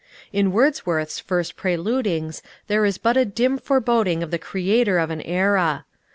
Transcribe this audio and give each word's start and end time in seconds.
In 0.33 0.51
Wordsworth's 0.51 1.19
first 1.19 1.55
preludings 1.55 2.41
there 2.65 2.85
is 2.85 2.97
but 2.97 3.17
a 3.17 3.23
dim 3.23 3.59
foreboding 3.59 4.23
of 4.23 4.31
the 4.31 4.39
creator 4.39 4.97
of 4.97 5.11
an 5.11 5.21
era. 5.21 5.85